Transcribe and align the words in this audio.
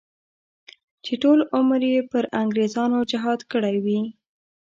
چې 1.03 1.13
ټول 1.23 1.39
عمر 1.55 1.81
یې 1.93 1.99
پر 2.11 2.23
انګریزانو 2.41 2.99
جهاد 3.11 3.39
کړی 3.51 3.75
وي. 3.85 4.01